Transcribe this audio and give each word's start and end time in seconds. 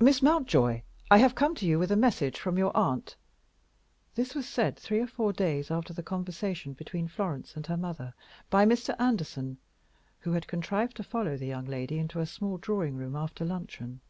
"Miss 0.00 0.22
Mountjoy, 0.22 0.80
I 1.10 1.18
have 1.18 1.34
come 1.34 1.54
to 1.56 1.66
you 1.66 1.78
with 1.78 1.92
a 1.92 1.96
message 1.96 2.38
from 2.40 2.56
your 2.56 2.74
aunt." 2.74 3.14
This 4.14 4.34
was 4.34 4.48
said, 4.48 4.78
three 4.78 5.00
or 5.00 5.06
four 5.06 5.34
days 5.34 5.70
after 5.70 5.92
the 5.92 6.02
conversation 6.02 6.72
between 6.72 7.08
Florence 7.08 7.54
and 7.54 7.66
her 7.66 7.76
mother, 7.76 8.14
by 8.48 8.64
Mr. 8.64 8.98
Anderson, 8.98 9.58
who 10.20 10.32
had 10.32 10.48
contrived 10.48 10.96
to 10.96 11.02
follow 11.02 11.36
the 11.36 11.44
young 11.44 11.66
lady 11.66 11.98
into 11.98 12.20
a 12.20 12.24
small 12.26 12.56
drawing 12.56 12.94
room 12.96 13.14
after 13.14 13.44
luncheon. 13.44 14.00